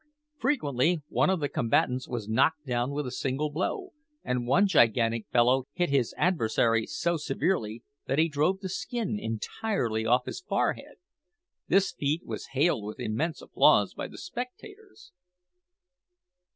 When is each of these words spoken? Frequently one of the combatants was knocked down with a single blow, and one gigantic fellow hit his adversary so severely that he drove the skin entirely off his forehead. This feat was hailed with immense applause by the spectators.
Frequently 0.39 1.03
one 1.09 1.29
of 1.29 1.41
the 1.41 1.47
combatants 1.47 2.07
was 2.09 2.27
knocked 2.27 2.65
down 2.65 2.89
with 2.89 3.05
a 3.05 3.11
single 3.11 3.51
blow, 3.51 3.93
and 4.23 4.47
one 4.47 4.65
gigantic 4.65 5.27
fellow 5.29 5.67
hit 5.73 5.91
his 5.91 6.15
adversary 6.17 6.87
so 6.87 7.17
severely 7.17 7.83
that 8.07 8.17
he 8.17 8.27
drove 8.27 8.61
the 8.61 8.67
skin 8.69 9.19
entirely 9.19 10.03
off 10.03 10.25
his 10.25 10.41
forehead. 10.41 10.95
This 11.67 11.91
feat 11.91 12.25
was 12.25 12.47
hailed 12.53 12.83
with 12.83 12.99
immense 12.99 13.43
applause 13.43 13.93
by 13.93 14.07
the 14.07 14.17
spectators. 14.17 15.11